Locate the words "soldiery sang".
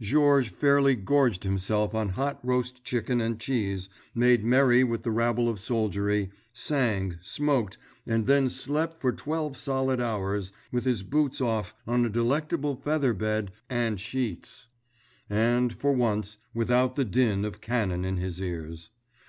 5.60-7.16